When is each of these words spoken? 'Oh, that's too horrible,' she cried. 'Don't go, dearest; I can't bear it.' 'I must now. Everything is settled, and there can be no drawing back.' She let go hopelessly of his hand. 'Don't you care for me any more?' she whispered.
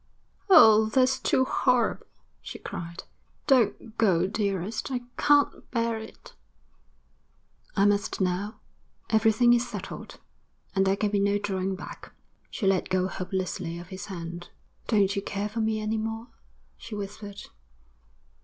'Oh, 0.49 0.87
that's 0.87 1.19
too 1.19 1.45
horrible,' 1.45 2.07
she 2.41 2.57
cried. 2.57 3.03
'Don't 3.45 3.99
go, 3.99 4.25
dearest; 4.25 4.89
I 4.89 5.01
can't 5.15 5.69
bear 5.69 5.99
it.' 5.99 6.33
'I 7.75 7.85
must 7.85 8.19
now. 8.19 8.61
Everything 9.11 9.53
is 9.53 9.67
settled, 9.69 10.19
and 10.75 10.87
there 10.87 10.95
can 10.97 11.11
be 11.11 11.19
no 11.19 11.37
drawing 11.37 11.75
back.' 11.75 12.13
She 12.49 12.65
let 12.65 12.89
go 12.89 13.07
hopelessly 13.07 13.77
of 13.77 13.89
his 13.89 14.07
hand. 14.07 14.49
'Don't 14.87 15.15
you 15.15 15.21
care 15.21 15.47
for 15.49 15.59
me 15.61 15.79
any 15.79 15.97
more?' 15.99 16.29
she 16.79 16.95
whispered. 16.95 17.39